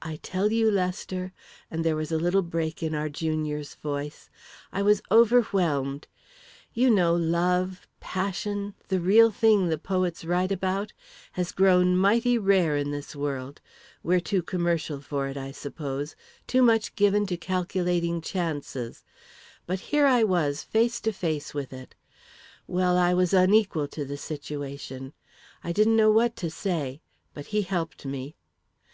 [0.00, 1.34] "I tell you, Lester,"
[1.70, 4.30] and there was a little break in our junior's voice,
[4.72, 6.08] "I was overwhelmed.
[6.72, 10.94] You know, love passion the real thing the poets write about
[11.32, 13.60] has grown mighty rare in this world.
[14.02, 16.16] We're too commercial for it, I suppose;
[16.46, 19.04] too much given to calculating chances.
[19.66, 21.94] But here I was, face to face with it.
[22.66, 25.12] Well, I was unequal to the situation
[25.62, 27.02] I didn't know what to say,
[27.34, 28.34] but he helped me.